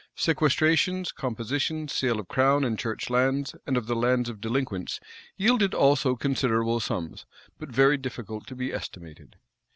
[v] 0.17 0.33
Sequestrations, 0.33 1.11
compositions, 1.13 1.93
sale 1.93 2.19
of 2.19 2.27
crown 2.27 2.63
and 2.63 2.79
church 2.79 3.11
lands, 3.11 3.53
and 3.67 3.77
of 3.77 3.85
the 3.85 3.95
lands 3.95 4.29
of 4.29 4.41
delinquents, 4.41 4.99
yielded 5.37 5.75
also 5.75 6.15
considerable 6.15 6.79
sums, 6.79 7.27
but 7.59 7.69
very 7.69 7.97
difficult 7.97 8.47
to 8.47 8.55
be 8.55 8.73
estimated. 8.73 9.35